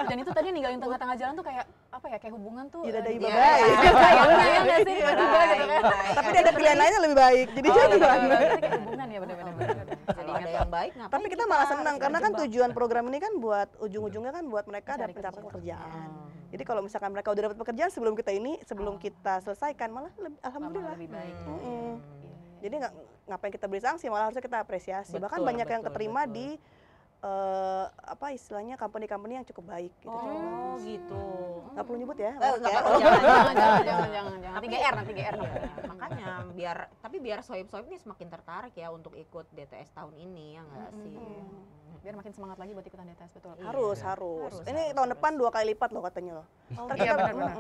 [0.04, 2.82] Dan itu tadi ninggalin tengah-tengah jalan tuh kayak apa ya kayak hubungan tuh.
[2.82, 3.62] Tidak ada eh, iba iya, baik.
[3.62, 4.89] iya, iya, iya, iya nggak sih?
[4.91, 5.82] Iya, Tiba-tiba gitu kan.
[5.86, 6.13] baik.
[6.17, 9.06] tapi dia ada pilihan lainnya lebih baik jadi Oh, jangan iya, iya, iya, kayak hubungan
[9.08, 9.86] ya benar-benar.
[10.03, 13.33] Kalau ada yang baik ngapain tapi kita malah senang karena kan tujuan program ini kan
[13.37, 15.47] buat ujung-ujungnya kan buat mereka dapat pencarian pekerjaan.
[15.47, 16.09] pekerjaan.
[16.09, 16.49] Hmm.
[16.51, 18.99] Jadi kalau misalkan mereka udah dapat pekerjaan sebelum kita ini, sebelum Oh.
[18.99, 20.95] kita selesaikan malah lebih, Malah alhamdulillah.
[20.95, 21.35] lebih baik.
[21.37, 21.47] Hmm.
[21.47, 21.91] Mm-mm.
[21.95, 22.35] Iya, iya.
[22.59, 25.15] Jadi nggak ngapain kita beri sanksi, malah harusnya kita apresiasi.
[25.15, 26.35] Bahkan Betul, banyak yang betul, keterima betul.
[26.35, 26.47] di
[27.21, 30.10] eh, apa istilahnya company-company yang cukup baik gitu.
[30.10, 30.81] cukup Oh bagus.
[30.84, 31.23] gitu.
[31.71, 32.31] Nggak perlu nyebut ya.
[32.34, 32.79] Eh, nggak ya.
[32.81, 33.53] perlu, jangan, jangan, jangan,
[33.86, 34.57] jangan, jangan, jangan.
[34.57, 35.36] Tapi- 3R nanti 3R.
[35.36, 35.51] Iya,
[35.86, 40.62] makanya biar tapi biar sohib-sohib ini semakin tertarik ya untuk ikut DTS tahun ini ya
[40.63, 41.15] nggak sih?
[42.01, 43.53] Biar makin semangat lagi buat ikutan DTS betul.
[43.60, 44.07] Harus, Iya.
[44.10, 44.51] harus.
[44.51, 45.13] Harus, Ini harus, tahun harus.
[45.15, 46.47] depan dua kali lipat loh katanya loh.
[46.73, 47.55] Oh, iya, benar-benar.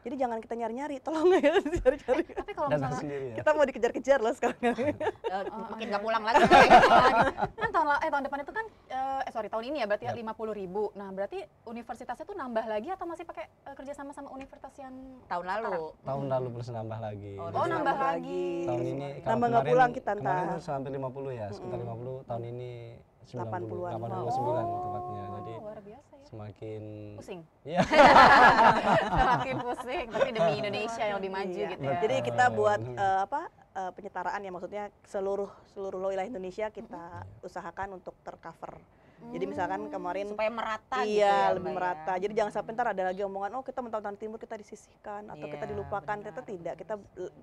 [0.00, 2.24] Jadi jangan kita nyari-nyari, tolong ya nyari-nyari.
[2.26, 4.60] Tapi kalau misalnya ya Kita mau dikejar-kejar loh sekarang.
[4.64, 4.94] Eh,
[5.50, 5.90] Oh, makin iya.
[5.90, 6.42] nggak pulang lagi.
[6.42, 6.80] kayaknya.
[7.60, 10.04] kan tahun la- eh tahun depan itu kan eh eh, sorry tahun ini ya berarti
[10.06, 10.16] Yap.
[10.16, 10.88] lima puluh ribu.
[10.92, 14.94] Nah berarti universitasnya tuh nambah lagi atau masih pakai eh, kerjasama sama universitas yang
[15.26, 15.92] tahun lalu.
[16.00, 18.44] tahun lalu plus nambah lagi Oh, oh nambah lagi.
[18.64, 22.20] tahun ini Nambah kalau nggak pulang kita, kemarin sampai 50 ya sekitar Mm-mm.
[22.22, 22.72] 50 tahun ini
[23.22, 23.96] 90 80-an.
[24.00, 26.24] 89 tepatnya jadi Oh, luar biasa ya.
[26.24, 26.82] semakin
[27.16, 27.40] Pusing.
[27.62, 27.80] Iya.
[29.20, 31.70] Semakin pusing tapi demi Indonesia yang lebih maju Iya.
[31.70, 31.96] gitu ya.
[32.00, 32.96] Jadi kita buat Hmm.
[32.96, 37.04] eh, apa eh, penyetaraan ya maksudnya seluruh seluruh wilayah Indonesia kita
[37.40, 38.78] usahakan untuk tercover.
[39.20, 41.76] Jadi misalkan kemarin supaya merata gitu iya ya, lebih Mbak ya.
[41.76, 42.12] merata.
[42.16, 45.60] Jadi jangan sampai ntar ada lagi omongan oh kita mentang timur kita disisihkan atau kita
[45.60, 46.00] Iya, dilupakan.
[46.16, 46.74] benar, Ternyata tidak.
[46.74, 46.94] Kita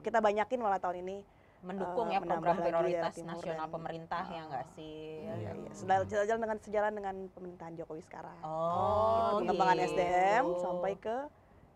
[0.02, 1.22] kita banyakin malah tahun ini.
[1.60, 5.00] Mendukung eh, ya program lagi prioritas nasional dan- pemerintah ya nggak sih?
[5.20, 5.34] Iya.
[5.36, 5.72] Iya, iya.
[5.74, 8.38] Sedal- Sejalan dengan sejalan dengan pemerintahan Jokowi sekarang.
[8.42, 9.88] Oh, pengembangan gitu.
[9.92, 11.16] SDM sampai ke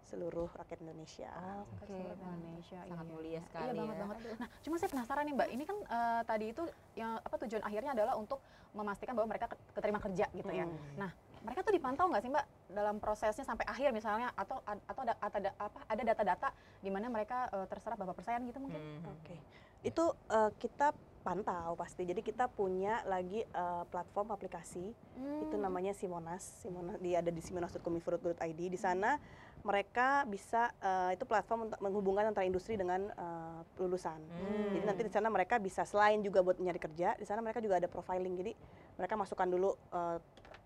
[0.04, 1.32] seluruh rakyat Indonesia.
[1.74, 2.36] Oke, Seluruh Mbak.
[2.36, 2.80] Indonesia.
[2.84, 3.12] Sangat iya.
[3.12, 4.02] mulia sekali Iya banget ya.
[4.02, 4.18] banget.
[4.36, 6.64] Nah, cuma saya penasaran nih Mbak, ini kan eh, tadi itu
[6.94, 8.40] yang apa tujuan akhirnya adalah untuk
[8.72, 10.64] memastikan bahwa mereka ke- keterima kerja gitu ya.
[10.64, 10.78] Hmm.
[10.98, 15.02] Nah, mereka tuh dipantau nggak sih Mbak dalam prosesnya sampai akhir misalnya atau ad- atau
[15.02, 18.78] ada atau ada apa ada data-data di mana mereka eh, terserap berapa persen gitu mungkin?
[18.78, 19.16] Hmm.
[19.16, 19.36] Oke,
[19.82, 22.02] itu eh, kita pantau pasti.
[22.02, 24.94] Jadi kita punya lagi eh, platform aplikasi
[25.42, 25.62] itu Hmm.
[25.62, 26.42] namanya Simonas.
[26.62, 28.62] Simonas dia ada di simonas.kominfo.id.
[28.62, 29.18] Di sana
[29.62, 34.18] mereka bisa eh, itu platform untuk menghubungkan antara industri dengan eh, lulusan.
[34.18, 34.74] Hmm.
[34.74, 37.78] Jadi nanti di sana mereka bisa selain juga buat nyari kerja, di sana mereka juga
[37.78, 38.34] ada profiling.
[38.38, 38.54] Jadi
[38.98, 40.18] mereka masukkan dulu eh,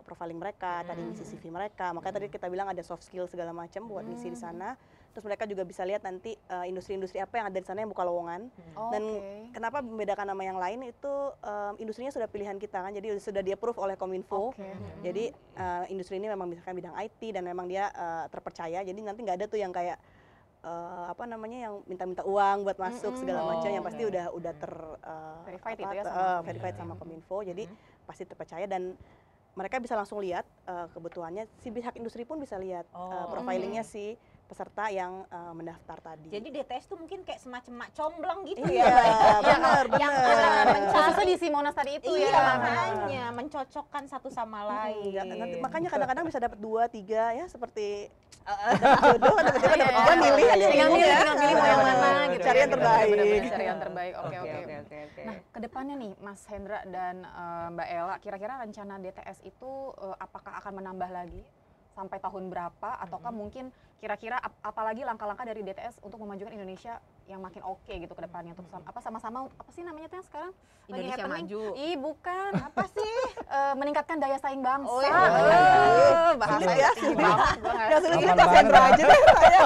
[0.05, 1.11] profiling mereka, tadi Hmm.
[1.11, 1.91] ngisi CV mereka.
[1.91, 4.45] Makanya tadi kita bilang ada soft skill segala macam buat ngisi di Hmm.
[4.51, 4.69] sana.
[5.15, 8.03] Terus mereka juga bisa lihat nanti eh, industri-industri apa yang ada di sana yang buka
[8.03, 8.51] lowongan.
[8.75, 9.55] Oh, Dan oke.
[9.55, 13.55] kenapa membedakan nama yang lain itu em, industrinya sudah pilihan kita kan, jadi sudah di
[13.55, 14.51] approve oleh Kominfo.
[14.51, 14.67] Oke.
[15.01, 18.83] Jadi eh, industri ini memang misalkan bidang IT dan memang dia eh, terpercaya.
[18.83, 19.95] Jadi nanti nggak ada tuh yang kayak
[20.61, 23.21] eh, apa namanya yang minta-minta uang buat masuk Mm-mm.
[23.23, 23.71] segala macam.
[23.71, 24.11] Yang pasti oke.
[24.11, 26.81] udah udah ter eh, Verified apa, itu ya sama- eh, verified Iya.
[26.83, 27.37] sama Kominfo.
[27.39, 27.77] Jadi Hmm.
[28.03, 28.99] pasti terpercaya dan
[29.55, 31.47] mereka bisa langsung lihat eh, kebutuhannya.
[31.55, 36.29] Si pihak industri pun bisa lihat Oh, profilingnya si peserta yang eh, mendaftar tadi.
[36.29, 39.37] Jadi DTS tuh mungkin kayak semacam mak comblang gitu iya, ya.
[39.41, 40.65] benar, yang benar.
[40.69, 42.41] mencari Khususnya di Simonas tadi itu iya, ya.
[42.61, 45.11] makanya mencocokkan satu sama lain.
[45.17, 48.13] Iya, nanti makanya kadang-kadang bisa dapat dua, tiga ya seperti
[48.45, 50.21] dapat jodoh, dapat jodoh, dapat Iya, tiga, iya.
[50.21, 51.17] milih aja tinggal bingung milih, ya.
[51.17, 52.43] tinggal milih mau yang mana gitu.
[52.45, 52.77] Cari ya, yang gitu.
[52.77, 53.09] terbaik.
[53.49, 54.13] Cari yang terbaik.
[54.21, 55.21] Oke, Oke.
[55.25, 60.15] Nah, ke depannya nih, Mas Hendra dan eh, Mbak Ella, kira-kira rencana DTS itu eh,
[60.21, 61.41] apakah akan menambah lagi
[61.95, 62.89] sampai tahun berapa?
[62.99, 63.71] Ataukah mungkin
[64.03, 68.51] kira-kira ap- apalagi langkah-langkah dari DTS untuk memajukan Indonesia yang makin oke gitu ke depannya?
[68.51, 70.51] Untuk sam- apa sama-sama apa sih namanya tuh yang sekarang?
[70.85, 71.45] lagi Indonesia happening?
[71.49, 71.61] maju.
[71.73, 72.51] Ih, bukan.
[72.59, 73.15] Apa sih?
[73.45, 74.89] Eh, meningkatkan daya saing bangsa.
[74.91, 75.15] Oh, iya.
[75.15, 78.19] Eh, bahasa ya, tinggi sulit.
[78.19, 78.65] ini banget.
[78.75, 79.59] aja deh saya.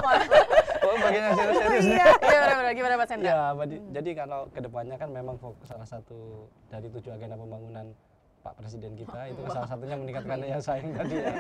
[0.86, 3.30] oh bagian yang serius-serius nih Iya, benar-benar gimana Mas Hendra?
[3.34, 3.42] Ya,
[3.90, 7.90] jadi kalau ke depannya kan memang fokus salah satu dari tujuh agenda pembangunan
[8.50, 11.34] Pak Presiden kita itu kan salah satunya meningkatkan daya saing tadi ya.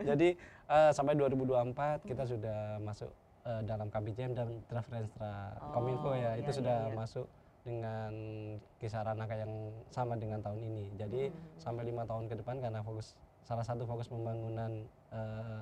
[0.00, 0.28] Jadi
[0.64, 3.12] eh, sampai 2024 kita sudah masuk
[3.44, 6.96] eh, dalam KBJM dan draft Renstra Oh, Kominfo ya, iya, itu sudah iya, iya.
[6.96, 7.26] masuk
[7.68, 8.12] dengan
[8.80, 9.52] kisaran angka yang
[9.92, 10.88] sama dengan tahun ini.
[10.96, 11.28] Jadi
[11.60, 13.12] sampai lima tahun ke depan karena fokus
[13.44, 15.60] salah satu fokus pembangunan eh,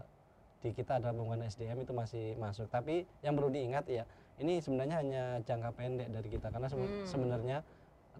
[0.62, 2.70] di kita adalah pembangunan SDM itu masih masuk.
[2.70, 4.06] Tapi yang perlu diingat ya,
[4.38, 7.02] ini sebenarnya hanya jangka pendek dari kita karena Hmm.
[7.02, 7.58] sebenarnya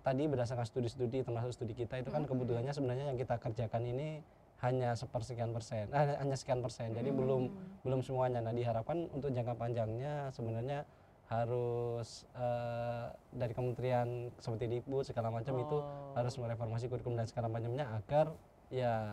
[0.06, 4.22] tadi berdasarkan studi-studi termasuk studi kita itu kan kebutuhannya sebenarnya yang kita kerjakan ini
[4.56, 6.90] hanya sepersekian persen, eh, hanya sekian persen.
[6.90, 7.50] Jadi belum
[7.82, 8.40] belum semuanya.
[8.40, 10.86] Nah diharapkan untuk jangka panjangnya sebenarnya
[11.26, 16.14] harus eh, dari kementerian seperti Dikbud segala macam itu Oh.
[16.14, 18.30] harus mereformasi kurikulum dan segala macamnya agar
[18.70, 19.12] ya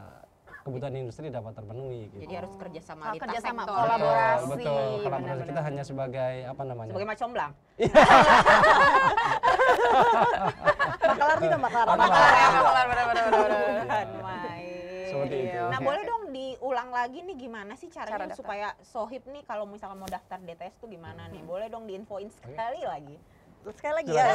[0.63, 2.23] kebutuhan industri dapat terpenuhi gitu.
[2.23, 3.75] Jadi harus kerjasama Oh, lintas kerjasama, sektor.
[3.75, 4.23] kolaborasi.
[4.23, 4.77] betul, betul.
[4.77, 5.47] Kolaborasi benar-benar.
[5.49, 6.91] kita hanya sebagai apa namanya?
[6.93, 7.51] Sebagai mak comblang.
[11.03, 11.95] Makalar tidak makalar.
[11.95, 12.31] Makalar.
[12.33, 13.59] Ya, benar, benar, benar, benar, benar.
[13.83, 15.05] Bukan main.
[15.05, 15.61] Seperti itu.
[15.69, 19.95] Nah, boleh dong diulang lagi nih gimana sih caranya Cara supaya sohib nih kalau misalnya
[19.95, 21.43] mau daftar DTS tuh gimana nih?
[21.43, 23.17] Boleh dong diinfoin sekali lagi.
[23.63, 24.25] Sekali lagi ya.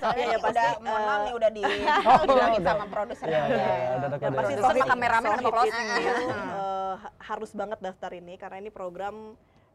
[0.00, 1.62] Soalnya ya, ya, udah pasti, mohon maaf eh, nih udah di
[2.08, 4.36] Oh, sama produser Iya, iya, iya, udah ada Yang kode.
[4.40, 9.16] pasti Produser sama kameramen itu, eh, harus banget daftar ini karena ini program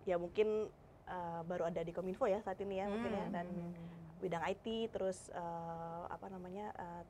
[0.07, 0.47] ya mungkin
[1.05, 3.33] eh, baru ada di Kominfo ya saat ini ya mungkin ya Hmm.
[3.35, 3.47] dan
[4.19, 7.03] bidang IT terus eh, apa namanya eh,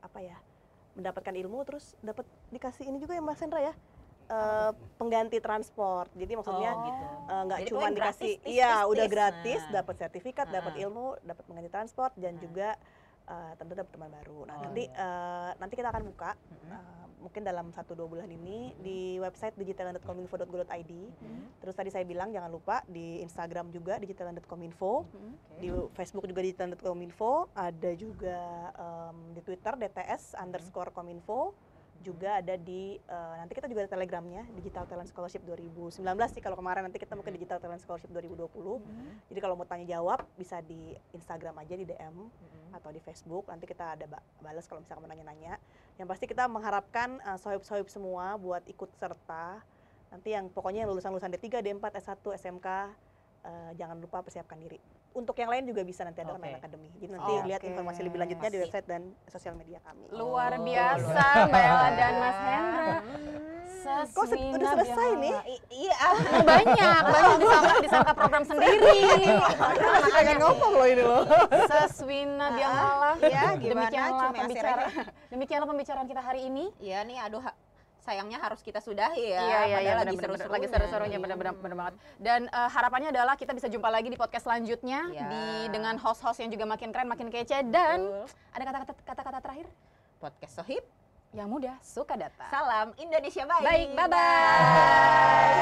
[0.00, 0.38] apa ya
[0.94, 3.74] mendapatkan ilmu terus dapat dikasih ini juga ya Mas Hendra ya
[4.26, 7.04] eh, pengganti transport jadi maksudnya Oh, gitu.
[7.26, 9.12] nggak Jadi cuma pokoknya gratis, dikasih tis, iya tis, udah tis.
[9.12, 9.72] gratis Nah.
[9.74, 10.82] dapat sertifikat dapat Nah.
[10.86, 12.42] ilmu dapat pengganti transport dan Nah.
[12.42, 12.68] juga
[13.26, 14.96] eh, tentu dapat teman baru nah Oh, nanti iya.
[14.96, 16.70] eh, nanti kita akan buka Mm-mm.
[16.70, 21.42] eh, mungkin dalam satu dua bulan ini di website digital.kominfo.go.id Mm-mm.
[21.58, 25.32] terus tadi saya bilang jangan lupa di Instagram juga digital.kominfo Mhm.
[25.32, 25.58] Oke.
[25.58, 28.38] di Facebook juga digital.kominfo ada juga
[28.72, 31.56] em, di Twitter DTS underscore kominfo
[32.00, 36.40] juga ada di eh, nanti kita juga ada telegramnya Digital Talent Scholarship 2019 sih.
[36.40, 39.28] Kalau kemarin nanti kita mungkin Digital Talent Scholarship 2020 Mhm.
[39.28, 42.72] jadi kalau mau tanya jawab bisa di Instagram aja di DM Mhm.
[42.72, 43.46] atau di Facebook.
[43.46, 45.56] Nanti kita ada ba- balas kalau misalkan mau nanya-nanya.
[45.94, 49.64] Yang pasti kita mengharapkan uh, sohib-sohib semua buat ikut serta.
[50.08, 52.68] Nanti yang pokoknya yang lulusan-lulusan D3, D4, S1, SMK
[53.42, 54.78] uh, jangan lupa persiapkan diri
[55.16, 57.44] untuk yang lain juga bisa nanti ada online academy jadi nanti Oke.
[57.48, 61.88] lihat informasi lebih lanjutnya di website dan sosial media kami Luar Oh, biasa Mbak Ella
[61.90, 62.94] dan Mas Hendra.
[63.00, 63.44] Hmm.
[63.86, 65.32] Kok se- udah selesai nih?
[65.46, 65.94] I- Iya.
[66.04, 66.16] Oh,
[66.50, 68.98] banyak, banyak disangka, disangka program sendiri.
[70.10, 71.22] Pengen ngomong loh ini loh
[71.64, 73.10] Seswina Biangala.
[73.22, 73.86] Ya, gimana?
[73.86, 74.90] Demikianlah pembicaraan.
[75.28, 76.64] Demikianlah pembicaraan kita hari ini.
[76.78, 77.42] Iya nih, aduh
[78.06, 79.42] sayangnya harus kita sudahi ya.
[79.42, 80.54] Iya, iya, iya, lagi seru-serunya.
[80.54, 81.94] lagi seru-serunya, benar-benar benar banget.
[82.16, 85.26] Dan eh, harapannya adalah kita bisa jumpa lagi di podcast selanjutnya Iya.
[85.26, 88.30] di dengan host-host yang juga makin keren, makin kece dan Betul.
[88.54, 89.66] ada kata-kata kata-kata terakhir
[90.16, 90.80] Podcast Sohib,
[91.30, 92.46] yang mudah suka data.
[92.48, 93.64] salam Indonesia baik.
[93.66, 94.16] Baik, bye-bye.